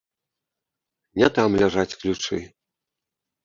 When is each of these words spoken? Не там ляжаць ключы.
Не 1.21 1.29
там 1.37 1.59
ляжаць 1.61 1.97
ключы. 2.03 2.43